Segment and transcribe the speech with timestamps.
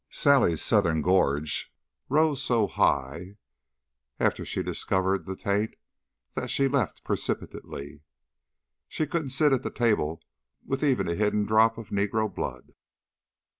[0.09, 1.71] "Sally's Southern gorge
[2.09, 3.37] rose so high,
[4.19, 5.75] after she discovered the taint,
[6.33, 8.01] that she left precipitately.
[8.87, 10.23] She couldn't sit at the table
[10.65, 12.71] with even a hidden drop of negro blood."